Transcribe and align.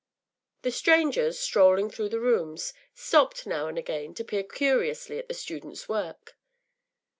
The 0.63 0.71
strangers, 0.71 1.37
strolling 1.37 1.91
through 1.91 2.09
the 2.09 2.19
rooms, 2.19 2.73
stopped 2.95 3.45
now 3.45 3.67
and 3.67 3.77
again 3.77 4.15
to 4.15 4.23
peer 4.23 4.41
curiously 4.41 5.19
at 5.19 5.27
the 5.27 5.35
students’ 5.35 5.87
work. 5.87 6.35